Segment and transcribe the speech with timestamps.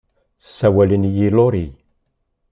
[0.45, 1.73] Ssawalen-iyi Laurie.